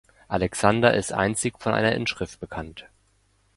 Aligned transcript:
Alexander 0.27 0.95
ist 0.95 1.13
einzig 1.13 1.59
von 1.61 1.73
einer 1.75 1.91
Inschrift 1.91 2.39
bekannt. 2.39 2.89